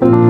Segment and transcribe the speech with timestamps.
[0.00, 0.21] you.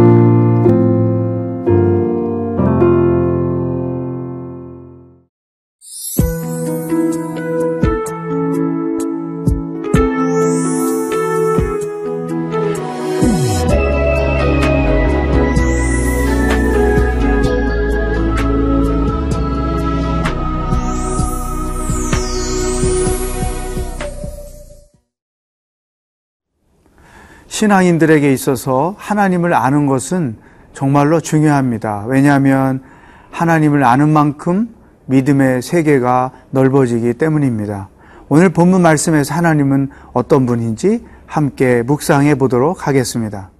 [27.62, 30.36] 신앙인들에게 있어서 하나님을 아는 것은
[30.72, 32.06] 정말로 중요합니다.
[32.08, 32.82] 왜냐하면
[33.30, 34.74] 하나님을 아는 만큼
[35.06, 37.88] 믿음의 세계가 넓어지기 때문입니다.
[38.28, 43.52] 오늘 본문 말씀에서 하나님은 어떤 분인지 함께 묵상해 보도록 하겠습니다.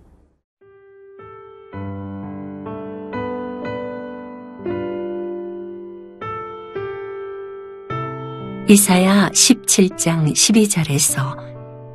[8.67, 11.52] 이사야 17장 12절에서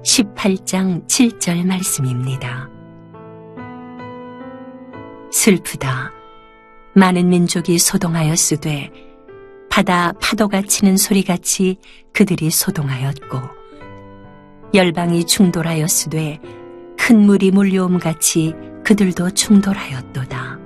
[0.08, 2.70] 18장 7절 말씀입니다.
[5.32, 6.14] 슬프다.
[6.96, 8.90] 많은 민족이 소동하였으되
[9.70, 11.78] 바다 파도가 치는 소리같이
[12.14, 13.38] 그들이 소동하였고
[14.73, 16.40] 열방이 충돌하였으되
[16.98, 18.53] 큰 물이 몰려옴 같이
[18.86, 20.58] 그들도 충돌하였도다.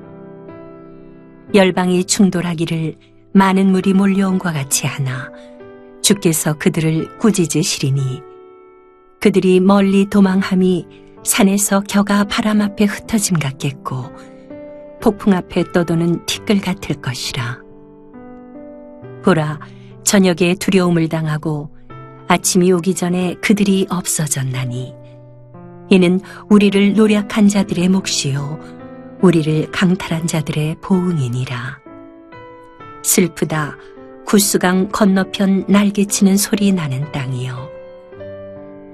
[1.55, 2.95] 열방이 충돌하기를
[3.33, 5.31] 많은 물이 몰려옴과 같이 하나
[6.01, 8.30] 주께서 그들을 꾸짖으시리니
[9.21, 10.87] 그들이 멀리 도망함이
[11.23, 14.05] 산에서 겨가 바람 앞에 흩어짐 같겠고
[14.99, 17.59] 폭풍 앞에 떠도는 티끌 같을 것이라.
[19.23, 19.59] 보라,
[20.03, 21.69] 저녁에 두려움을 당하고
[22.27, 24.95] 아침이 오기 전에 그들이 없어졌나니
[25.91, 31.79] 이는 우리를 노력한 자들의 몫이요 우리를 강탈한 자들의 보응이니라.
[33.03, 33.77] 슬프다.
[34.25, 37.70] 구스강 건너편 날개치는 소리 나는 땅이요.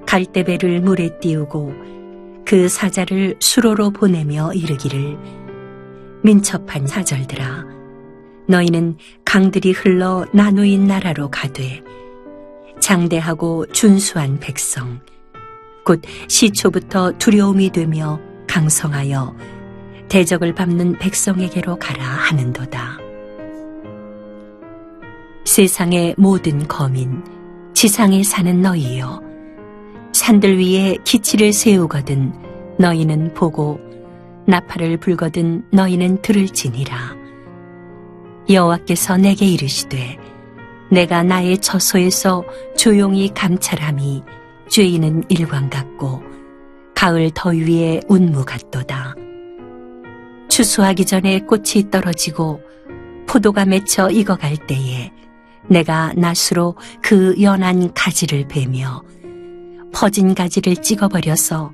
[0.07, 1.73] 갈대배를 물에 띄우고
[2.45, 5.17] 그 사자를 수로로 보내며 이르기를
[6.23, 7.65] 민첩한 사절들아
[8.47, 11.83] 너희는 강들이 흘러 나누인 나라로 가되
[12.79, 14.99] 장대하고 준수한 백성
[15.85, 19.35] 곧 시초부터 두려움이 되며 강성하여
[20.09, 22.97] 대적을 밟는 백성에게로 가라 하는도다.
[25.45, 27.23] 세상의 모든 거민,
[27.73, 29.21] 지상에 사는 너희여,
[30.27, 32.33] 산들 위에 기치를 세우거든
[32.77, 33.79] 너희는 보고
[34.45, 37.15] 나팔을 불거든 너희는 들을지니라.
[38.49, 40.17] 여호와께서 내게 이르시되
[40.91, 42.43] 내가 나의 처소에서
[42.75, 44.21] 조용히 감찰함이
[44.67, 46.21] 죄인은 일광 같고
[46.93, 49.15] 가을 더위에 운무 같도다.
[50.49, 52.59] 추수하기 전에 꽃이 떨어지고
[53.27, 55.09] 포도가 맺혀 익어갈 때에
[55.69, 59.03] 내가 낫으로 그 연한 가지를 베며
[59.99, 61.73] 퍼진 가지를 찍어버려서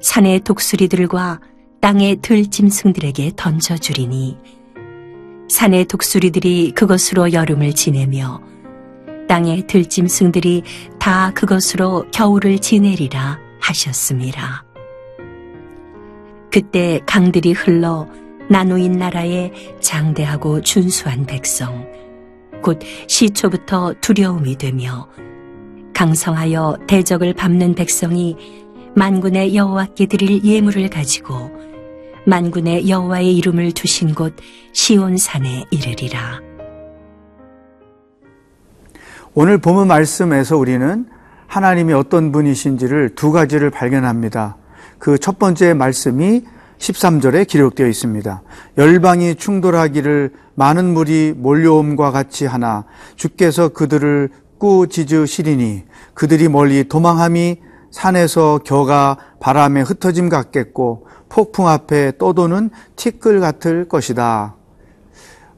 [0.00, 1.40] 산의 독수리들과
[1.82, 4.38] 땅의 들짐승들에게 던져주리니
[5.50, 8.40] 산의 독수리들이 그것으로 여름을 지내며
[9.28, 10.62] 땅의 들짐승들이
[10.98, 14.64] 다 그것으로 겨울을 지내리라 하셨습니다.
[16.50, 18.08] 그때 강들이 흘러
[18.48, 21.86] 나누인 나라에 장대하고 준수한 백성
[22.62, 25.10] 곧 시초부터 두려움이 되며
[26.00, 28.34] 강성하여 대적을 밟는 백성이
[28.96, 31.50] 만군의 여호와께 드릴 예물을 가지고
[32.24, 34.34] 만군의 여호와의 이름을 두신 곳
[34.72, 36.40] 시온산에 이르리라.
[39.34, 41.04] 오늘 본문 말씀에서 우리는
[41.46, 44.56] 하나님이 어떤 분이신지를 두 가지를 발견합니다.
[44.98, 46.44] 그 첫 번째 말씀이
[46.78, 48.42] 13절에 기록되어 있습니다.
[48.78, 52.86] 열방이 충돌하기를 많은 물이 몰려옴과 같이 하나
[53.16, 55.84] 주께서 그들을 꾸짖으시리니
[56.14, 57.60] 그들이 멀리 도망함이
[57.90, 64.54] 산에서 겨가 바람에 흩어짐 같겠고 폭풍 앞에 떠도는 티끌 같을 것이다.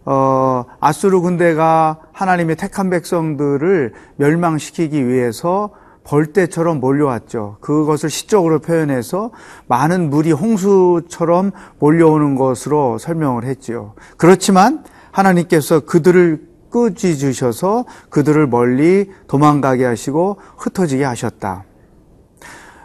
[0.04, 5.70] 어, 아수르 군대가 하나님의 택한 백성들을 멸망시키기 위해서
[6.04, 7.58] 벌떼처럼 몰려왔죠.
[7.60, 9.30] 그것을 시적으로 표현해서
[9.68, 13.94] 많은 물이 홍수처럼 몰려오는 것으로 설명을 했지요.
[14.16, 21.64] 그렇지만 하나님께서 그들을 끄짖으셔서 그들을 멀리 도망가게 하시고 흩어지게 하셨다.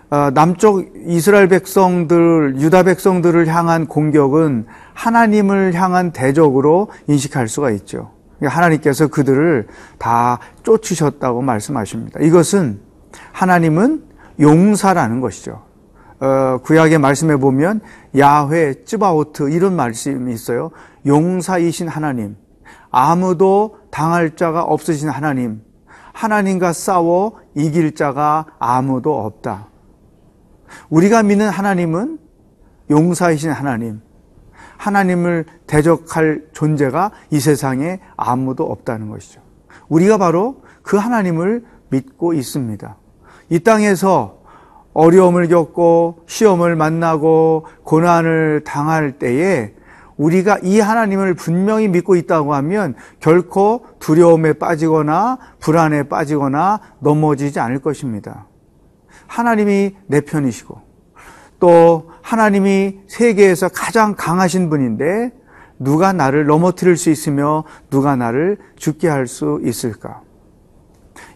[0.10, 8.12] 어, 남쪽 이스라엘 백성들, 유다 백성들을 향한 공격은 하나님을 향한 대적으로 인식할 수가 있죠.
[8.38, 9.68] 그러니까 하나님께서 그들을
[9.98, 12.20] 다 쫓으셨다고 말씀하십니다.
[12.22, 12.80] 이것은
[13.34, 14.04] 하나님은
[14.40, 15.64] 용사라는 것이죠.
[16.20, 17.82] 어, 구약의 말씀에 보면
[18.18, 20.72] 야훼, 쯔바오트 이런 말씀이 있어요.
[21.06, 22.38] 용사이신 하나님,
[22.92, 25.62] 아무도 당할 자가 없으신 하나님,
[26.14, 29.68] 하나님과 싸워 이길 자가 아무도 없다.
[30.90, 32.20] 우리가 믿는 하나님은
[32.90, 34.02] 용사이신 하나님,
[34.78, 39.42] 하나님을 대적할 존재가 이 세상에 아무도 없다는 것이죠.
[39.90, 42.96] 우리가 바로 그 하나님을 믿고 있습니다.
[43.50, 44.38] 이 땅에서
[44.94, 49.74] 어려움을 겪고 시험을 만나고 고난을 당할 때에
[50.18, 58.48] 우리가 이 하나님을 분명히 믿고 있다고 하면 결코 두려움에 빠지거나 불안에 빠지거나 넘어지지 않을 것입니다.
[59.28, 60.82] 하나님이 내 편이시고
[61.60, 65.32] 또 하나님이 세계에서 가장 강하신 분인데
[65.80, 70.22] 누가 나를 넘어뜨릴 수 있으며 누가 나를 죽게 할 수 있을까?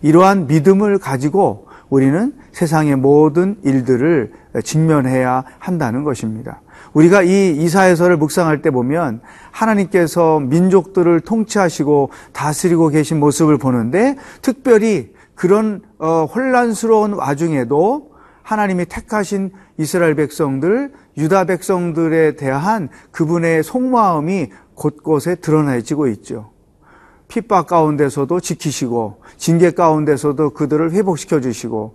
[0.02, 4.32] 이러한 믿음을 가지고 우리는 세상의 모든 일들을
[4.64, 6.62] 직면해야 한다는 것입니다.
[6.94, 9.22] 우리가 이 이사에서를 묵상할 때 보면
[9.52, 18.12] 하나님께서 민족들을 통치하시고 다스리고 계신 모습을 보는데 특별히 그런 어, 혼란스러운 와중에도
[18.44, 26.52] 하나님이 택하신 이스라엘 백성들, 유다 백성들에 대한 그분의 속마음이 곳곳에 드러나지고 있죠.
[27.28, 31.94] 핍박 가운데서도 지키시고 징계 가운데서도 그들을 회복시켜 주시고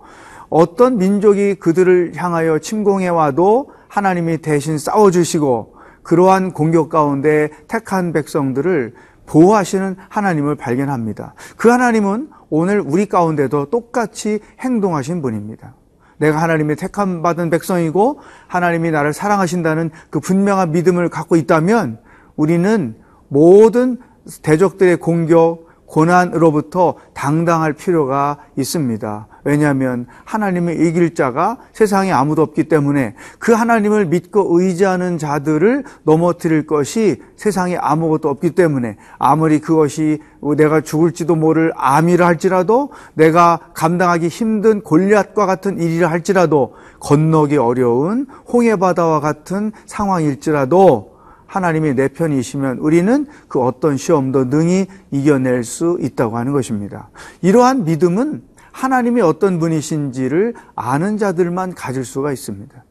[0.49, 8.93] 어떤 민족이 그들을 향하여 침공해 와도 하나님이 대신 싸워 주시고 그러한 공격 가운데 택한 백성들을
[9.25, 11.33] 보호하시는 하나님을 발견합니다.
[11.57, 15.75] 그 하나님은 오늘 우리 가운데도 똑같이 행동하신 분입니다.
[16.17, 21.99] 내가 하나님의 택함 받은 백성이고 하나님이 나를 사랑하신다는 그 분명한 믿음을 갖고 있다면
[22.35, 22.95] 우리는
[23.27, 23.97] 모든
[24.41, 29.27] 대적들의 공격, 고난으로부터 당당할 필요가 있습니다.
[29.45, 37.21] 왜냐하면 하나님을 이길 자가 세상에 아무도 없기 때문에 그 하나님을 믿고 의지하는 자들을 넘어뜨릴 것이
[37.37, 40.19] 세상에 아무것도 없기 때문에 아무리 그것이
[40.57, 49.21] 내가 죽을지도 모를 암이라 할지라도 내가 감당하기 힘든 골리앗과 같은 일이라 할지라도 건너기 어려운 홍해바다와
[49.21, 51.16] 같은 상황일지라도
[51.47, 57.09] 하나님이 내 편이시면 우리는 그 어떤 시험도 능히 이겨낼 수 있다고 하는 것입니다.
[57.41, 62.83] 이러한 믿음은 하나님이 어떤 분이신지를 아는 자들만 가질 수가 있습니다.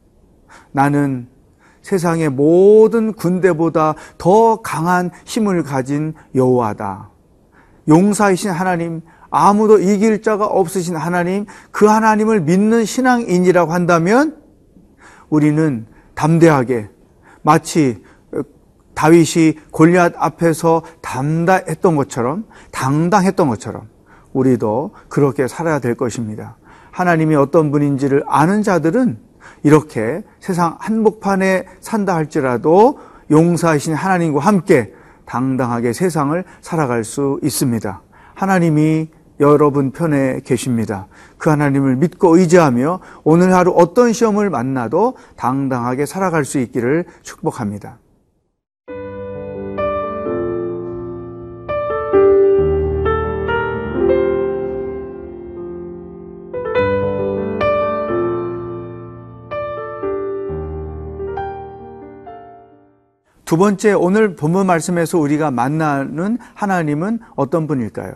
[0.71, 1.27] 나는
[1.81, 7.09] 세상의 모든 군대보다 더 강한 힘을 가진 여호와다.
[7.87, 14.35] 용사이신 하나님, 아무도 이길 자가 없으신 하나님, 그 하나님을 믿는 신앙인이라고 한다면
[15.29, 16.89] 우리는 담대하게
[17.41, 18.03] 마치
[18.97, 23.83] 다윗이 골리앗 앞에서 담다했던 것처럼 당당했던 것처럼
[24.33, 26.57] 우리도 그렇게 살아야 될 것입니다.
[26.89, 29.19] 하나님이 어떤 분인지를 아는 자들은
[29.61, 32.97] 이렇게 세상 한복판에 산다 할지라도
[33.29, 34.93] 용사이신 하나님과 함께
[35.25, 38.01] 당당하게 세상을 살아갈 수 있습니다.
[38.33, 39.09] 하나님이
[39.39, 41.05] 여러분 편에 계십니다.
[41.37, 47.99] 그 하나님을 믿고 의지하며 오늘 하루 어떤 시험을 만나도 당당하게 살아갈 수 있기를 축복합니다.
[63.47, 68.11] 두 번째 오늘 본문 말씀에서 우리가 만나는 하나님은 어떤 분일까요?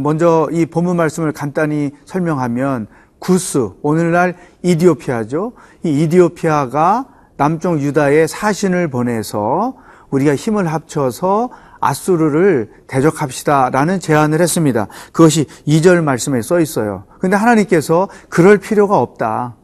[0.00, 2.86] 먼저 이 본문 말씀을 간단히 설명하면
[3.18, 5.54] 구스 오늘날 이디오피아죠.
[5.84, 7.06] 이 이디오피아가
[7.38, 9.78] 남쪽 유다에 사신을 보내서
[10.10, 11.48] 우리가 힘을 합쳐서
[11.80, 14.88] 아수르를 대적합시다라는 제안을 했습니다.
[15.12, 17.04] 그것이 2절 말씀에 써 있어요.
[17.20, 19.56] 근데 하나님께서 그럴 필요가 없다.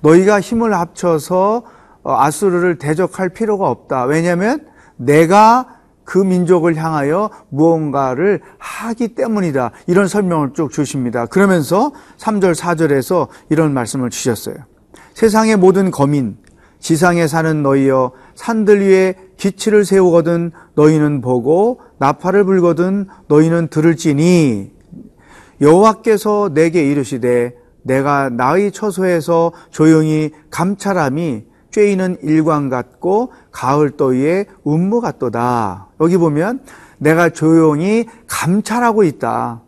[0.00, 1.73] 너희가 힘을 합쳐서 어,
[2.04, 4.04] 아수르를 대적할 필요가 없다.
[4.04, 5.66] 왜냐하면 내가
[6.04, 9.72] 그 민족을 향하여 무언가를 하기 때문이다.
[9.86, 11.26] 이런 설명을 쭉 주십니다.
[11.26, 14.56] 그러면서 3절, 4절에서 이런 말씀을 주셨어요.
[15.14, 16.36] 세상의 모든 거민,
[16.78, 24.72] 지상에 사는 너희여, 산들 위에 기치를 세우거든 너희는 보고 나팔을 불거든 너희는 들을지니
[25.60, 35.88] 여호와께서 내게 이르시되 내가 나의 처소에서 조용히 감찰함이 쬐이는 일광 같고 가을 더위에 운무 같도다.
[36.00, 36.60] 여기 보면
[36.98, 39.62] 내가 조용히 감찰하고 있다.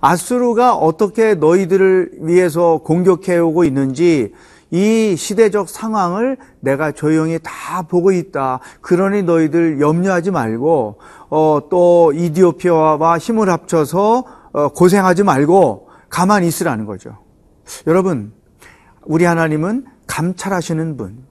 [0.00, 4.34] 아수르가 어떻게 너희들을 위해서 공격해 오고 있는지
[4.70, 8.60] 이 시대적 상황을 내가 조용히 다 보고 있다.
[8.82, 10.98] 그러니 너희들 염려하지 말고
[11.30, 17.16] 어, 또 이디오피아와 힘을 합쳐서 어, 고생하지 말고 가만히 있으라는 거죠.
[17.86, 18.32] 여러분,
[19.04, 21.24] 우리 하나님은 감찰하시는 분.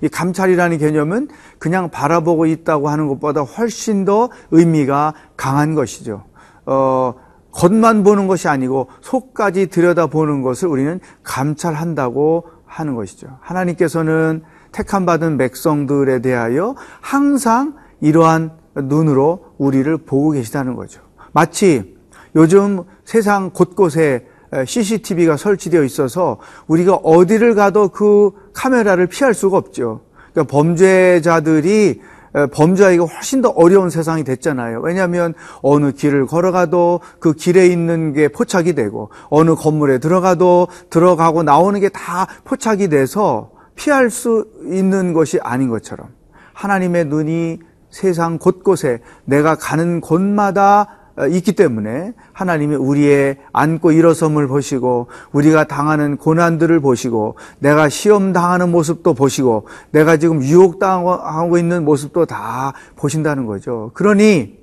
[0.00, 6.24] 이 감찰이라는 개념은 그냥 바라보고 있다고 하는 것보다 훨씬 더 의미가 강한 것이죠.
[6.66, 7.14] 어,
[7.52, 13.38] 겉만 보는 것이 아니고 속까지 들여다보는 것을 우리는 감찰한다고 하는 것이죠.
[13.40, 21.00] 하나님께서는 택함 받은 백성들에 대하여 항상 이러한 눈으로 우리를 보고 계시다는 거죠.
[21.32, 21.96] 마치
[22.34, 24.26] 요즘 세상 곳곳에
[24.66, 30.00] CCTV가 설치되어 있어서 우리가 어디를 가도 그 카메라를 피할 수가 없죠.
[30.32, 32.00] 그러니까 범죄자들이
[32.34, 34.80] 에, 범죄하기가 훨씬 더 어려운 세상이 됐잖아요.
[34.82, 41.80] 왜냐하면 어느 길을 걸어가도 그 길에 있는 게 포착이 되고 어느 건물에 들어가도 들어가고 나오는
[41.80, 46.08] 게 다 포착이 돼서 피할 수 있는 것이 아닌 것처럼
[46.52, 47.58] 하나님의 눈이
[47.90, 56.16] 세상 곳곳에 내가 가는 곳마다 어, 있기 때문에 하나님이 우리의 앉고 일어섬을 보시고 우리가 당하는
[56.16, 63.46] 고난들을 보시고 내가 시험 당하는 모습도 보시고 내가 지금 유혹 당하고 있는 모습도 다 보신다는
[63.46, 63.90] 거죠.
[63.94, 64.58] 그러니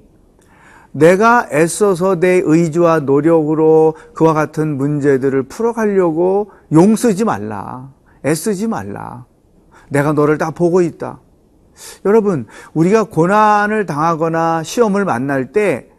[0.91, 7.89] 내가 애써서 내 의지와 노력으로 그와 같은 문제들을 풀어가려고 용쓰지 말라.
[8.25, 9.25] 애쓰지 말라.
[9.89, 11.19] 내가 너를 다 보고 있다.
[12.05, 15.89] 여러분, 우리가 고난을 당하거나 시험을 만날 때,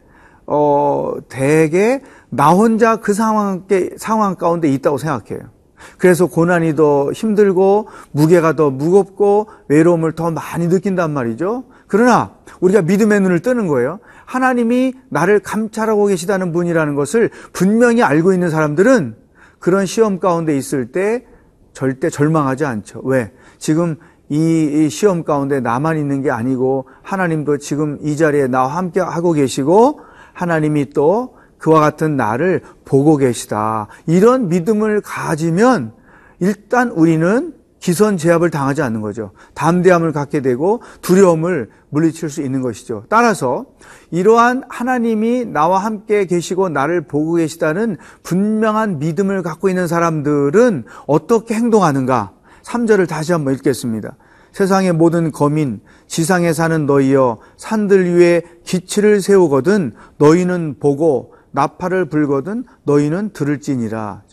[0.47, 3.65] 어, 대개 나 혼자 그 상황,
[3.97, 5.55] 상황 가운데 있다고 생각해요.
[5.97, 11.65] 그래서 고난이 더 힘들고 무게가 더 무겁고 외로움을 더 많이 느낀단 말이죠.
[11.87, 13.99] 그러나 우리가 믿음의 눈을 뜨는 거예요.
[14.25, 19.15] 하나님이 나를 감찰하고 계시다는 분이라는 것을 분명히 알고 있는 사람들은
[19.59, 21.25] 그런 시험 가운데 있을 때
[21.73, 23.01] 절대 절망하지 않죠.
[23.03, 23.31] 왜?
[23.57, 23.97] 지금
[24.29, 29.99] 이 시험 가운데 나만 있는 게 아니고 하나님도 지금 이 자리에 나와 함께 하고 계시고
[30.35, 33.87] 하나님이 또 그와 같은 나를 보고 계시다.
[34.05, 35.93] 이런 믿음을 가지면
[36.39, 39.31] 일단 우리는 기선 제압을 당하지 않는 거죠.
[39.53, 43.05] 담대함을 갖게 되고 두려움을 물리칠 수 있는 것이죠.
[43.09, 43.65] 따라서
[44.11, 52.31] 이러한 하나님이 나와 함께 계시고 나를 보고 계시다는 분명한 믿음을 갖고 있는 사람들은 어떻게 행동하는가?
[52.63, 54.15] 3절을 다시 한번 읽겠습니다.
[54.55, 63.31] 세상의 모든 거민, 지상에 사는 너희여, 산들 위에 기치를 세우거든 너희는 보고 나팔을 불거든 너희는
[63.33, 64.23] 들을지니라.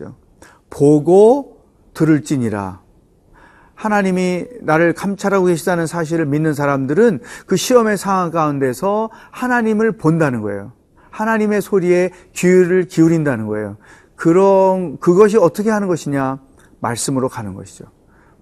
[0.70, 1.64] 보고
[1.94, 2.82] 들을지니라.
[3.74, 10.72] 하나님이 나를 감찰하고 계시다는 사실을 믿는 사람들은 그 시험의 상황 가운데서 하나님을 본다는 거예요.
[11.10, 13.76] 하나님의 소리에 귀를 기울인다는 거예요.
[14.14, 16.38] 그런 그것이 어떻게 하는 것이냐?
[16.78, 17.86] 말씀으로 가는 것이죠.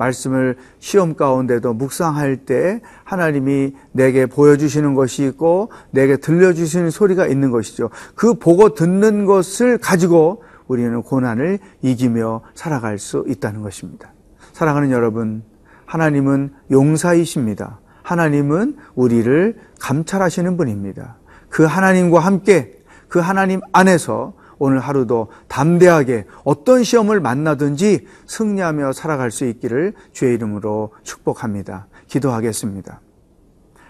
[0.00, 7.90] 말씀을 시험 가운데도 묵상할 때 하나님이 내게 보여주시는 것이 있고 내게 들려주시는 소리가 있는 것이죠.
[8.14, 14.12] 그 보고 듣는 것을 가지고 우리는 고난을 이기며 살아갈 수 있다는 것입니다.
[14.52, 15.42] 사랑하는 여러분,
[15.84, 17.80] 하나님은 용사이십니다.
[18.02, 21.16] 하나님은 우리를 감찰하시는 분입니다.
[21.48, 29.46] 그 하나님과 함께 그 하나님 안에서 오늘 하루도 담대하게 어떤 시험을 만나든지 승리하며 살아갈 수
[29.46, 31.88] 있기를 주의 이름으로 축복합니다.
[32.08, 33.00] 기도하겠습니다.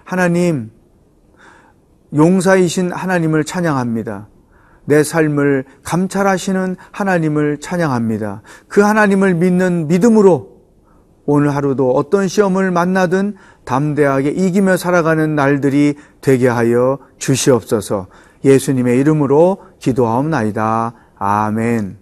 [0.04, 0.70] 하나님,
[2.14, 4.28] 용사이신 하나님을 찬양합니다.
[4.84, 8.42] 내 삶을 감찰하시는 하나님을 찬양합니다.
[8.68, 10.60] 그 하나님을 믿는 믿음으로
[11.26, 13.34] 오늘 하루도 어떤 시험을 만나든
[13.64, 18.06] 담대하게 이기며 살아가는 날들이 되게 하여 주시옵소서
[18.44, 20.94] 예수님의 이름으로 기도하옵나이다.
[21.18, 21.98] 아멘.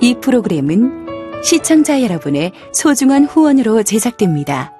[0.00, 1.06] 이 프로그램은
[1.42, 4.79] 시청자 여러분의 소중한 후원으로 제작됩니다.